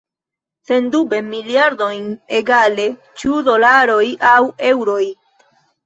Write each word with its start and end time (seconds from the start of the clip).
Sendube 0.69 1.19
miliardojn– 1.27 2.09
egale, 2.41 2.89
ĉu 3.23 3.41
dolaroj 3.53 4.05
aŭ 4.35 4.45
eŭroj. 4.73 5.03